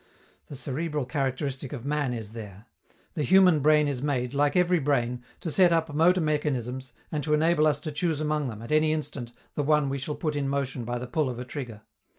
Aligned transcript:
The 0.47 0.55
cerebral 0.55 1.05
characteristic 1.05 1.73
of 1.73 1.85
man 1.85 2.11
is 2.11 2.31
there. 2.31 2.65
The 3.13 3.21
human 3.21 3.59
brain 3.59 3.87
is 3.87 4.01
made, 4.01 4.33
like 4.33 4.55
every 4.55 4.79
brain, 4.79 5.23
to 5.41 5.51
set 5.51 5.71
up 5.71 5.93
motor 5.93 6.19
mechanisms 6.21 6.91
and 7.11 7.23
to 7.23 7.35
enable 7.35 7.67
us 7.67 7.79
to 7.81 7.91
choose 7.91 8.19
among 8.19 8.47
them, 8.47 8.63
at 8.63 8.71
any 8.71 8.93
instant, 8.93 9.31
the 9.53 9.61
one 9.61 9.89
we 9.89 9.99
shall 9.99 10.15
put 10.15 10.35
in 10.35 10.49
motion 10.49 10.85
by 10.85 10.97
the 10.97 11.05
pull 11.05 11.29
of 11.29 11.37
a 11.37 11.45
trigger. 11.45 11.83